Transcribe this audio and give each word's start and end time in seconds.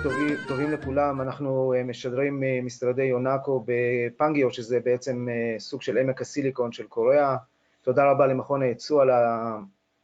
וטובים 0.00 0.36
טובים 0.48 0.72
לכולם, 0.72 1.20
אנחנו 1.20 1.74
משדרים 1.84 2.42
משרדי 2.62 3.04
יונאקו 3.04 3.64
בפנגיו, 3.66 4.50
שזה 4.50 4.80
בעצם 4.80 5.28
סוג 5.58 5.82
של 5.82 5.98
עמק 5.98 6.20
הסיליקון 6.20 6.72
של 6.72 6.86
קוריאה. 6.86 7.36
תודה 7.82 8.10
רבה 8.10 8.26
למכון 8.26 8.62
הייצוא 8.62 9.02
על 9.02 9.10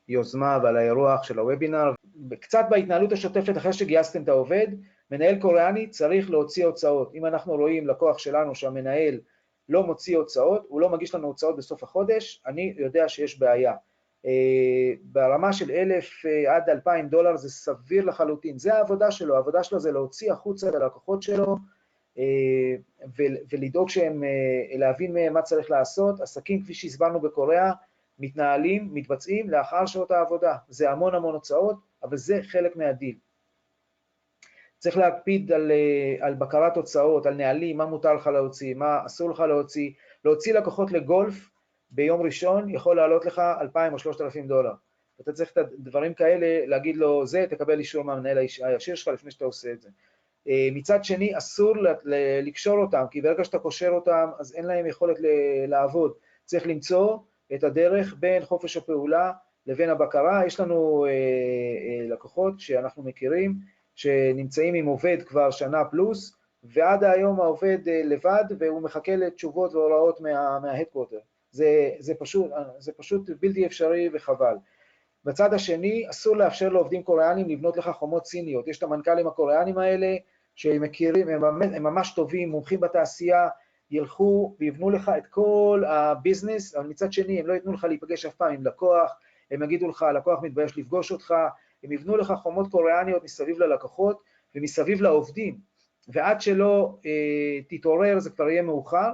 היוזמה 0.09 0.59
ועל 0.63 0.77
האירוח 0.77 1.23
של 1.23 1.39
הוובינר. 1.39 1.93
קצת 2.41 2.65
בהתנהלות 2.71 3.13
השוטפת, 3.13 3.57
אחרי 3.57 3.73
שגייסתם 3.73 4.23
את 4.23 4.29
העובד, 4.29 4.67
מנהל 5.11 5.41
קוריאני 5.41 5.87
צריך 5.87 6.31
להוציא 6.31 6.67
הוצאות. 6.67 7.15
אם 7.15 7.27
אנחנו 7.27 7.57
רואים 7.57 7.87
לקוח 7.87 8.19
שלנו 8.19 8.55
שהמנהל 8.55 9.21
לא 9.69 9.83
מוציא 9.83 10.17
הוצאות, 10.17 10.67
הוא 10.69 10.81
לא 10.81 10.89
מגיש 10.89 11.15
לנו 11.15 11.27
הוצאות 11.27 11.57
בסוף 11.57 11.83
החודש, 11.83 12.43
אני 12.47 12.75
יודע 12.79 13.09
שיש 13.09 13.39
בעיה. 13.39 13.73
ברמה 15.03 15.53
של 15.53 15.71
אלף 15.71 16.23
עד 16.49 16.71
אלפיים 16.71 17.09
דולר 17.09 17.37
זה 17.37 17.51
סביר 17.51 18.05
לחלוטין, 18.05 18.59
זה 18.59 18.75
העבודה 18.75 19.11
שלו, 19.11 19.35
העבודה 19.37 19.65
שלו 19.65 19.81
זה 19.81 19.93
להוציא 19.93 20.33
החוצה 20.33 20.69
את 20.69 20.75
הלקוחות 20.75 21.23
שלו 21.23 21.57
ולדאוג 23.53 23.89
שהם, 23.89 24.23
להבין 24.79 25.15
מהם 25.15 25.33
מה 25.33 25.43
צריך 25.43 25.71
לעשות. 25.71 26.21
עסקים, 26.21 26.63
כפי 26.63 26.75
שהסברנו 26.75 27.21
בקוריאה, 27.21 27.73
מתנהלים, 28.19 28.89
מתבצעים 28.93 29.51
לאחר 29.51 29.87
שעות 29.87 30.11
העבודה. 30.11 30.57
זה 30.69 30.91
המון 30.91 31.15
המון 31.15 31.35
הוצאות, 31.35 31.77
אבל 32.03 32.17
זה 32.17 32.41
חלק 32.43 32.77
מהדיל. 32.77 33.17
צריך 34.79 34.97
להקפיד 34.97 35.53
על, 35.53 35.73
על 36.21 36.35
בקרת 36.35 36.77
הוצאות, 36.77 37.27
על 37.27 37.35
נהלים, 37.35 37.77
מה 37.77 37.87
מותר 37.87 38.15
לך 38.15 38.27
להוציא, 38.27 38.75
מה 38.75 39.07
אסור 39.07 39.31
לך 39.31 39.41
להוציא. 39.41 39.91
להוציא 40.25 40.55
לקוחות 40.55 40.93
לגולף 40.93 41.51
ביום 41.93 42.23
ראשון 42.23 42.71
יכול 42.71 42.97
לעלות 42.97 43.27
לך 43.27 43.43
2,000 43.61 43.93
או 43.93 43.99
3,000 43.99 44.47
דולר. 44.47 44.73
אתה 45.21 45.33
צריך 45.33 45.53
את 45.53 45.59
הדברים 45.59 46.15
כאלה, 46.15 46.67
להגיד 46.67 46.97
לו, 46.97 47.27
זה, 47.27 47.47
תקבל 47.51 47.79
אישור 47.79 48.05
מהמנהל 48.05 48.39
הישיר 48.39 48.95
שלך 48.95 49.09
לפני 49.09 49.31
שאתה 49.31 49.45
עושה 49.45 49.73
את 49.73 49.81
זה. 49.81 49.89
מצד 50.73 51.05
שני, 51.05 51.39
אסור 51.39 51.75
לקשור 52.43 52.79
אותם, 52.79 53.05
כי 53.11 53.21
ברגע 53.21 53.45
שאתה 53.45 53.59
קושר 53.59 53.89
אותם, 53.89 54.29
אז 54.39 54.55
אין 54.55 54.65
להם 54.65 54.87
יכולת 54.87 55.17
לעבוד. 55.67 56.13
צריך 56.45 56.67
למצוא 56.67 57.19
את 57.55 57.65
הדרך 57.65 58.15
בין 58.21 58.45
חופש 58.45 58.77
הפעולה 58.77 59.33
לבין 59.67 59.91
הבקרה. 59.91 60.47
יש 60.47 60.61
לנו 60.61 61.07
לקוחות 62.09 62.61
שאנחנו 62.61 63.03
מכירים, 63.03 63.55
שנמצאים 63.95 64.75
עם 64.75 64.87
עובד 64.87 65.23
כבר 65.27 65.51
שנה 65.51 65.85
פלוס, 65.85 66.37
ועד 66.65 67.05
היום 67.05 67.41
העובד 67.41 67.79
לבד, 68.05 68.45
והוא 68.59 68.83
מחכה 68.83 69.17
לתשובות 69.17 69.75
והוראות 69.75 70.21
מההדקווטר. 70.21 71.19
זה, 71.53 71.91
זה, 71.99 72.15
פשוט, 72.15 72.51
זה 72.79 72.93
פשוט 72.97 73.31
בלתי 73.41 73.67
אפשרי 73.67 74.09
וחבל. 74.13 74.55
בצד 75.25 75.55
השני, 75.55 76.11
אסור 76.11 76.37
לאפשר 76.37 76.69
לעובדים 76.69 77.03
קוריאנים 77.03 77.49
לבנות 77.49 77.77
לך 77.77 77.89
חומות 77.89 78.27
סיניות. 78.27 78.69
יש 78.69 78.79
את 78.79 78.83
המנכ"לים 78.83 79.27
הקוריאנים 79.27 79.79
האלה, 79.79 80.17
שהם 80.55 80.83
מכירים, 80.83 81.29
הם, 81.29 81.45
הם 81.63 81.83
ממש 81.83 82.15
טובים, 82.15 82.51
מומחים 82.51 82.81
בתעשייה, 82.81 83.49
ילכו 83.91 84.57
ויבנו 84.61 84.91
לך 84.91 85.13
את 85.19 85.27
כל 85.27 85.83
הביזנס, 85.87 86.75
אבל 86.75 86.87
מצד 86.87 87.13
שני, 87.13 87.41
הם 87.41 87.47
לא 87.47 87.53
ייתנו 87.53 87.73
לך 87.73 87.85
להיפגש 87.85 88.27
אף 88.27 88.35
פעם 88.35 88.55
עם 88.55 88.67
לקוח, 88.67 89.19
הם 89.51 89.63
יגידו 89.63 89.89
לך, 89.89 90.03
הלקוח 90.03 90.43
מתבייש 90.43 90.79
לפגוש 90.79 91.13
אותך, 91.13 91.35
הם 91.85 91.93
יבנו 91.93 92.17
לך 92.17 92.33
חומות 92.43 92.71
קוריאניות 92.71 93.25
מסביב 93.25 93.59
ללקוחות 93.59 94.23
ומסביב 94.55 95.03
לעובדים, 95.03 95.59
ועד 96.09 96.41
שלא 96.41 96.99
אה, 97.07 97.61
תתעורר 97.69 98.19
זה 98.19 98.31
כבר 98.31 98.49
יהיה 98.49 98.63
מאוחר, 98.63 99.11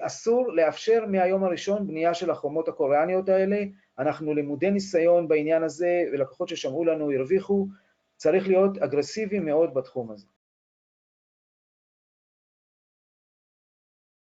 אסור 0.00 0.52
לאפשר 0.52 1.06
מהיום 1.06 1.44
הראשון 1.44 1.86
בנייה 1.86 2.14
של 2.14 2.30
החומות 2.30 2.68
הקוריאניות 2.68 3.28
האלה, 3.28 3.56
אנחנו 3.98 4.34
למודי 4.34 4.70
ניסיון 4.70 5.28
בעניין 5.28 5.62
הזה, 5.62 6.02
ולקוחות 6.12 6.48
ששמעו 6.48 6.84
לנו 6.84 7.12
הרוויחו, 7.12 7.66
צריך 8.16 8.48
להיות 8.48 8.78
אגרסיבי 8.78 9.38
מאוד 9.38 9.74
בתחום 9.74 10.10
הזה. 10.10 10.26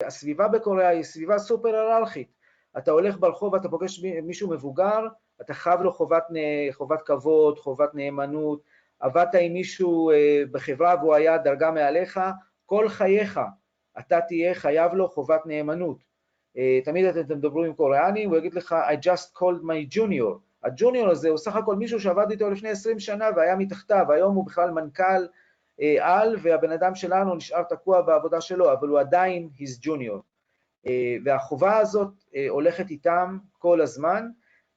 הסביבה 0.02 0.48
בקוריאה 0.48 0.88
היא 0.88 1.02
סביבה 1.02 1.38
סופר 1.38 1.68
היררכית, 1.68 2.32
אתה 2.78 2.90
הולך 2.90 3.18
ברחוב 3.18 3.52
ואתה 3.52 3.68
פוגש 3.68 4.04
מישהו 4.22 4.50
מבוגר, 4.50 5.06
אתה 5.40 5.54
חייב 5.54 5.80
לו 5.80 5.92
חובת, 5.92 6.24
חובת 6.72 7.02
כבוד, 7.02 7.58
חובת 7.58 7.94
נאמנות, 7.94 8.62
עבדת 9.00 9.34
עם 9.40 9.52
מישהו 9.52 10.10
בחברה 10.50 10.94
והוא 11.00 11.14
היה 11.14 11.38
דרגה 11.38 11.70
מעליך, 11.70 12.20
כל 12.66 12.88
חייך 12.88 13.40
אתה 14.06 14.20
תהיה 14.20 14.54
חייב 14.54 14.94
לו 14.94 15.08
חובת 15.08 15.46
נאמנות. 15.46 15.98
תמיד 16.84 17.04
אתם 17.04 17.22
תדברו 17.22 17.64
עם 17.64 17.72
קוריאני, 17.72 18.24
הוא 18.24 18.36
יגיד 18.36 18.54
לך, 18.54 18.74
I 18.88 19.06
just 19.06 19.38
called 19.38 19.62
my 19.62 19.96
junior. 19.96 20.38
הג'וניור 20.64 21.08
הזה 21.08 21.28
הוא 21.28 21.38
סך 21.38 21.56
הכל 21.56 21.76
מישהו 21.76 22.00
שעבד 22.00 22.30
איתו 22.30 22.50
לפני 22.50 22.68
20 22.68 22.98
שנה 22.98 23.28
והיה 23.36 23.56
מתחתיו, 23.56 24.12
היום 24.12 24.34
הוא 24.34 24.46
בכלל 24.46 24.70
מנכ"ל 24.70 25.26
על, 26.00 26.36
והבן 26.42 26.72
אדם 26.72 26.94
שלנו 26.94 27.34
נשאר 27.34 27.62
תקוע 27.62 28.02
בעבודה 28.02 28.40
שלו, 28.40 28.72
אבל 28.72 28.88
הוא 28.88 29.00
עדיין 29.00 29.48
his 29.56 29.86
junior. 29.86 30.20
והחובה 31.24 31.78
הזאת 31.78 32.12
הולכת 32.48 32.90
איתם 32.90 33.38
כל 33.58 33.80
הזמן. 33.80 34.28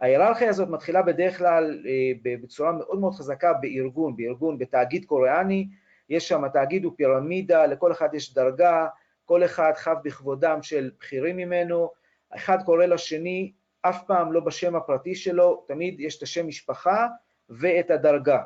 ההיררכיה 0.01 0.49
הזאת 0.49 0.69
מתחילה 0.69 1.01
בדרך 1.01 1.37
כלל 1.37 1.79
בצורה 2.23 2.71
מאוד 2.71 2.99
מאוד 2.99 3.13
חזקה 3.13 3.53
בארגון, 3.53 4.15
בארגון, 4.15 4.57
בתאגיד 4.57 5.05
קוריאני, 5.05 5.67
יש 6.09 6.27
שם, 6.27 6.43
התאגיד 6.43 6.83
הוא 6.83 6.93
פירמידה, 6.97 7.65
לכל 7.65 7.91
אחד 7.91 8.13
יש 8.13 8.33
דרגה, 8.33 8.87
כל 9.25 9.45
אחד 9.45 9.71
חב 9.75 9.95
בכבודם 10.03 10.63
של 10.63 10.91
בכירים 10.99 11.37
ממנו, 11.37 11.91
אחד 12.35 12.57
קורא 12.65 12.85
לשני, 12.85 13.51
אף 13.81 14.03
פעם 14.07 14.33
לא 14.33 14.39
בשם 14.39 14.75
הפרטי 14.75 15.15
שלו, 15.15 15.65
תמיד 15.67 15.99
יש 15.99 16.17
את 16.17 16.23
השם 16.23 16.47
משפחה 16.47 17.07
ואת 17.49 17.91
הדרגה. 17.91 18.41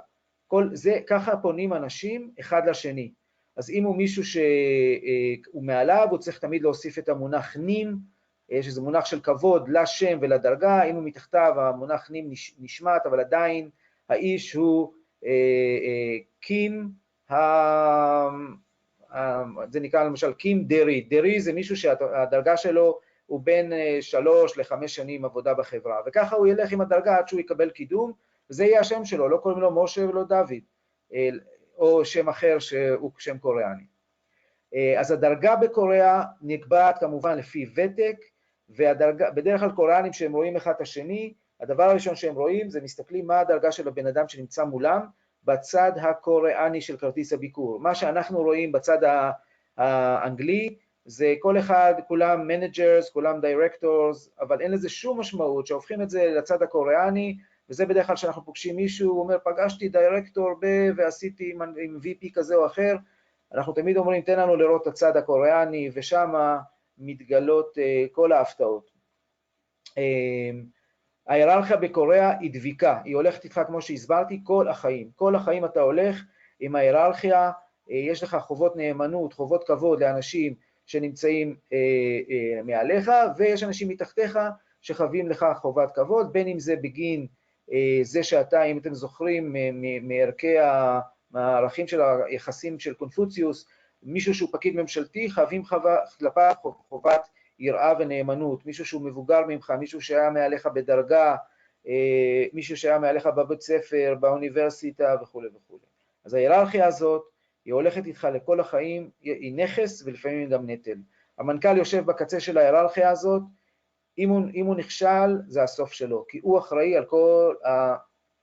כל 0.47 0.69
זה, 0.73 0.99
ככה 1.07 1.37
פונים 1.37 1.73
אנשים 1.73 2.31
אחד 2.39 2.69
לשני. 2.69 3.11
אז 3.57 3.69
אם 3.69 3.83
הוא 3.83 3.95
מישהו 3.95 4.23
שהוא 4.23 5.63
מעליו, 5.63 6.07
הוא 6.11 6.19
צריך 6.19 6.39
תמיד 6.39 6.61
להוסיף 6.61 6.99
את 6.99 7.09
המונח 7.09 7.57
נים, 7.57 7.97
שזה 8.61 8.81
מונח 8.81 9.05
של 9.05 9.19
כבוד 9.19 9.69
לשם 9.69 10.17
ולדרגה, 10.21 10.83
אם 10.83 10.95
הוא 10.95 11.03
מתחתיו, 11.03 11.53
המונח 11.57 12.11
נים 12.11 12.29
נשמט, 12.59 13.05
אבל 13.05 13.19
עדיין 13.19 13.69
האיש 14.09 14.53
הוא 14.53 14.93
קים, 16.41 16.89
זה 19.71 19.79
נקרא 19.79 20.03
למשל 20.03 20.33
קים 20.33 20.63
דרי, 20.63 21.01
דרי 21.01 21.41
זה 21.41 21.53
מישהו 21.53 21.77
שהדרגה 21.77 22.57
שלו 22.57 22.99
הוא 23.25 23.41
בין 23.43 23.73
שלוש 24.01 24.57
לחמש 24.57 24.95
שנים 24.95 25.25
עבודה 25.25 25.53
בחברה, 25.53 26.01
וככה 26.05 26.35
הוא 26.35 26.47
ילך 26.47 26.71
עם 26.71 26.81
הדרגה 26.81 27.17
עד 27.17 27.27
שהוא 27.27 27.39
יקבל 27.39 27.69
קידום, 27.69 28.11
וזה 28.49 28.65
יהיה 28.65 28.79
השם 28.79 29.05
שלו, 29.05 29.29
לא 29.29 29.37
קוראים 29.37 29.59
לו 29.59 29.83
משה 29.83 30.09
ולא 30.09 30.23
דוד, 30.23 30.63
או 31.77 32.05
שם 32.05 32.29
אחר 32.29 32.59
שהוא 32.59 33.11
שם 33.17 33.37
קוריאני. 33.37 33.83
אז 34.97 35.11
הדרגה 35.11 35.55
בקוריאה 35.55 36.23
נקבעת 36.41 36.97
כמובן 36.99 37.37
לפי 37.37 37.65
ותק, 37.75 38.15
ובדרך 38.69 39.59
כלל 39.59 39.71
קוריאנים 39.71 40.13
שהם 40.13 40.33
רואים 40.33 40.55
אחד 40.55 40.71
את 40.71 40.81
השני, 40.81 41.33
הדבר 41.61 41.83
הראשון 41.83 42.15
שהם 42.15 42.35
רואים 42.35 42.69
זה 42.69 42.81
מסתכלים 42.81 43.27
מה 43.27 43.39
הדרגה 43.39 43.71
של 43.71 43.87
הבן 43.87 44.07
אדם 44.07 44.27
שנמצא 44.27 44.63
מולם, 44.63 45.05
בצד 45.47 45.91
הקוריאני 46.01 46.81
של 46.81 46.97
כרטיס 46.97 47.33
הביקור. 47.33 47.79
מה 47.79 47.95
שאנחנו 47.95 48.41
רואים 48.41 48.71
בצד 48.71 48.97
האנגלי, 49.77 50.75
זה 51.05 51.33
כל 51.39 51.59
אחד, 51.59 51.93
כולם 52.07 52.47
managers, 52.47 53.09
כולם 53.09 53.41
directors, 53.41 54.29
אבל 54.39 54.61
אין 54.61 54.71
לזה 54.71 54.89
שום 54.89 55.19
משמעות, 55.19 55.67
שהופכים 55.67 56.01
את 56.01 56.09
זה 56.09 56.25
לצד 56.37 56.63
הקוריאני, 56.63 57.37
וזה 57.69 57.85
בדרך 57.85 58.07
כלל 58.07 58.15
כשאנחנו 58.15 58.45
פוגשים 58.45 58.75
מישהו, 58.75 59.11
הוא 59.11 59.19
אומר, 59.19 59.37
פגשתי 59.43 59.89
דירקטור 59.89 60.53
ב... 60.61 60.65
ועשיתי 60.95 61.51
עם, 61.51 61.61
עם 61.61 61.99
VP 62.03 62.27
כזה 62.33 62.55
או 62.55 62.65
אחר, 62.65 62.95
אנחנו 63.53 63.73
תמיד 63.73 63.97
אומרים, 63.97 64.21
תן 64.21 64.39
לנו 64.39 64.55
לראות 64.55 64.81
את 64.81 64.87
הצד 64.87 65.17
הקוריאני, 65.17 65.89
ושם 65.93 66.33
מתגלות 66.97 67.77
uh, 67.77 68.09
כל 68.11 68.31
ההפתעות. 68.31 68.91
ההיררכיה 71.27 71.77
בקוריאה 71.77 72.37
היא 72.39 72.51
דביקה, 72.53 73.01
היא 73.03 73.15
הולכת 73.15 73.43
איתך, 73.43 73.61
כמו 73.67 73.81
שהסברתי, 73.81 74.39
כל 74.43 74.67
החיים. 74.67 75.09
כל 75.15 75.35
החיים 75.35 75.65
אתה 75.65 75.81
הולך 75.81 76.23
עם 76.59 76.75
ההיררכיה, 76.75 77.51
יש 77.87 78.23
לך 78.23 78.37
חובות 78.41 78.75
נאמנות, 78.75 79.33
חובות 79.33 79.63
כבוד 79.67 80.03
לאנשים 80.03 80.53
שנמצאים 80.85 81.55
אה, 81.73 81.77
אה, 82.29 82.63
מעליך, 82.63 83.11
ויש 83.37 83.63
אנשים 83.63 83.89
מתחתיך 83.89 84.39
שחווים 84.81 85.29
לך 85.29 85.45
חובת 85.55 85.91
כבוד, 85.95 86.33
בין 86.33 86.47
אם 86.47 86.59
זה 86.59 86.75
בגין 86.75 87.27
אה, 87.71 87.99
זה 88.01 88.23
שאתה, 88.23 88.63
אם 88.63 88.77
אתם 88.77 88.93
זוכרים, 88.93 89.55
מערכי 90.01 90.55
הערכים 91.33 91.87
של 91.87 92.01
היחסים 92.01 92.79
של 92.79 92.93
קונפוציוס, 92.93 93.65
מישהו 94.03 94.33
שהוא 94.33 94.49
פקיד 94.51 94.75
ממשלתי, 94.75 95.29
חייבים 95.29 95.63
כלפיו 96.19 96.53
חובת 96.89 97.27
יראה 97.59 97.93
ונאמנות, 97.99 98.65
מישהו 98.65 98.85
שהוא 98.85 99.01
מבוגר 99.01 99.45
ממך, 99.47 99.73
מישהו 99.79 100.01
שהיה 100.01 100.29
מעליך 100.29 100.65
בדרגה, 100.65 101.35
מישהו 102.53 102.77
שהיה 102.77 102.99
מעליך 102.99 103.25
בבית 103.25 103.61
ספר, 103.61 104.15
באוניברסיטה 104.19 105.15
וכו' 105.21 105.41
וכו'. 105.55 105.79
אז 106.25 106.33
ההיררכיה 106.33 106.87
הזאת, 106.87 107.23
היא 107.65 107.73
הולכת 107.73 108.05
איתך 108.05 108.27
לכל 108.33 108.59
החיים, 108.59 109.09
היא 109.21 109.55
נכס 109.55 110.03
ולפעמים 110.05 110.39
היא 110.39 110.47
גם 110.47 110.69
נטל. 110.69 110.97
המנכ"ל 111.37 111.77
יושב 111.77 112.05
בקצה 112.05 112.39
של 112.39 112.57
ההיררכיה 112.57 113.09
הזאת, 113.09 113.41
אם 114.17 114.29
הוא, 114.29 114.41
אם 114.53 114.65
הוא 114.65 114.75
נכשל, 114.75 115.37
זה 115.47 115.63
הסוף 115.63 115.91
שלו, 115.93 116.25
כי 116.29 116.39
הוא 116.43 116.59
אחראי 116.59 116.97
על 116.97 117.05
כל 117.05 117.55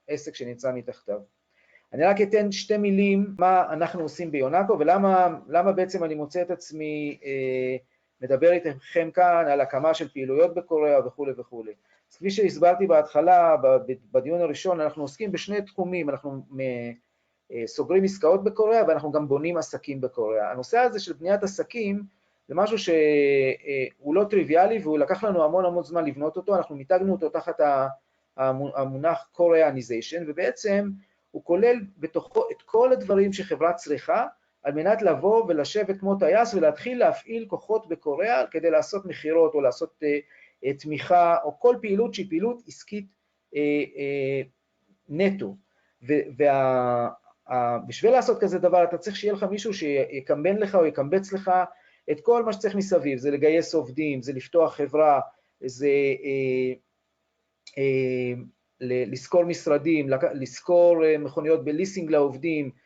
העסק 0.08 0.34
שנמצא 0.34 0.72
מתחתיו. 0.72 1.20
אני 1.92 2.04
רק 2.04 2.20
אתן 2.20 2.52
שתי 2.52 2.76
מילים 2.76 3.26
מה 3.38 3.72
אנחנו 3.72 4.02
עושים 4.02 4.30
ביונקו 4.30 4.78
ולמה 4.78 5.72
בעצם 5.76 6.04
אני 6.04 6.14
מוצא 6.14 6.42
את 6.42 6.50
עצמי 6.50 7.18
אה, 7.24 7.76
מדבר 8.20 8.52
איתכם 8.52 9.10
כאן 9.10 9.44
על 9.48 9.60
הקמה 9.60 9.94
של 9.94 10.08
פעילויות 10.08 10.54
בקוריאה 10.54 11.06
וכולי 11.06 11.32
וכולי. 11.38 11.72
אז 12.12 12.16
כפי 12.16 12.30
שהסברתי 12.30 12.86
בהתחלה, 12.86 13.56
בדיון 14.12 14.40
הראשון, 14.40 14.80
אנחנו 14.80 15.02
עוסקים 15.02 15.32
בשני 15.32 15.62
תחומים, 15.62 16.10
אנחנו 16.10 16.42
אה, 17.52 17.66
סוגרים 17.66 18.04
עסקאות 18.04 18.44
בקוריאה 18.44 18.82
ואנחנו 18.88 19.12
גם 19.12 19.28
בונים 19.28 19.56
עסקים 19.56 20.00
בקוריאה. 20.00 20.50
הנושא 20.50 20.78
הזה 20.78 21.00
של 21.00 21.12
בניית 21.12 21.42
עסקים 21.42 22.02
זה 22.48 22.54
משהו 22.54 22.78
שהוא 22.78 24.14
לא 24.14 24.24
טריוויאלי 24.30 24.78
והוא 24.78 24.98
לקח 24.98 25.24
לנו 25.24 25.44
המון 25.44 25.64
המון 25.64 25.84
זמן 25.84 26.04
לבנות 26.04 26.36
אותו, 26.36 26.56
אנחנו 26.56 26.76
מיתגנו 26.76 27.12
אותו 27.12 27.28
תחת 27.28 27.60
המונח 28.36 29.28
קוריאניזיישן, 29.32 30.24
ובעצם 30.26 30.90
הוא 31.30 31.44
כולל 31.44 31.76
בתוכו 31.98 32.44
את 32.50 32.62
כל 32.62 32.92
הדברים 32.92 33.32
שחברה 33.32 33.72
צריכה 33.72 34.26
על 34.64 34.72
מנת 34.72 35.02
לבוא 35.02 35.44
ולשבת 35.48 36.00
כמו 36.00 36.14
טייס 36.18 36.54
ולהתחיל 36.54 36.98
להפעיל 36.98 37.46
כוחות 37.48 37.88
בקוריאה 37.88 38.46
כדי 38.50 38.70
לעשות 38.70 39.06
מכירות 39.06 39.54
או 39.54 39.60
לעשות 39.60 39.90
uh, 40.02 40.06
uh, 40.66 40.82
תמיכה 40.82 41.36
או 41.44 41.60
כל 41.60 41.76
פעילות 41.82 42.14
שהיא 42.14 42.26
פעילות 42.28 42.62
עסקית 42.66 43.06
uh, 43.54 43.58
נטו. 45.08 45.56
ובשביל 47.46 48.12
לעשות 48.12 48.40
כזה 48.40 48.58
דבר 48.58 48.84
אתה 48.84 48.98
צריך 48.98 49.16
שיהיה 49.16 49.34
לך 49.34 49.42
מישהו 49.42 49.74
שיקמבן 49.74 50.56
לך 50.56 50.74
או 50.74 50.86
יקמבץ 50.86 51.32
לך 51.32 51.50
את 52.10 52.20
כל 52.20 52.44
מה 52.44 52.52
שצריך 52.52 52.74
מסביב, 52.74 53.18
זה 53.18 53.30
לגייס 53.30 53.74
עובדים, 53.74 54.22
זה 54.22 54.32
לפתוח 54.32 54.74
חברה, 54.74 55.20
זה 55.64 55.88
אה, 56.24 56.72
אה, 57.78 58.34
לשכור 58.80 59.44
משרדים, 59.44 60.08
לשכור 60.34 61.04
אה, 61.04 61.18
מכוניות 61.18 61.64
בליסינג 61.64 62.10
לעובדים, 62.10 62.66
אה, 62.66 62.83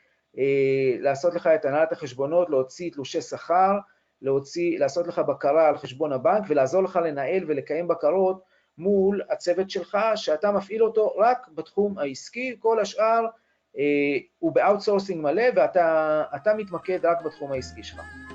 לעשות 0.99 1.35
לך 1.35 1.47
את 1.47 1.65
הנהלת 1.65 1.93
החשבונות, 1.93 2.51
להוציא 2.51 2.91
תלושי 2.91 3.21
שכר, 3.21 3.79
להוציא, 4.23 4.79
לעשות 4.79 5.07
לך 5.07 5.19
בקרה 5.19 5.69
על 5.69 5.77
חשבון 5.77 6.13
הבנק 6.13 6.45
ולעזור 6.49 6.83
לך 6.83 6.97
לנהל 7.05 7.45
ולקיים 7.49 7.89
בקרות 7.89 8.43
מול 8.79 9.23
הצוות 9.31 9.71
שלך, 9.71 9.99
שאתה 10.15 10.53
מפעיל 10.53 10.83
אותו 10.83 11.15
רק 11.17 11.49
בתחום 11.55 11.99
העסקי, 11.99 12.57
כל 12.59 12.81
השאר 12.81 13.27
אה, 13.79 14.19
הוא 14.39 14.53
ב 14.53 14.59
outsourcing 14.59 15.23
מלא 15.23 15.45
ואתה 15.57 16.55
מתמקד 16.57 17.07
רק 17.07 17.23
בתחום 17.23 17.53
העסקי 17.53 17.83
שלך. 17.83 18.28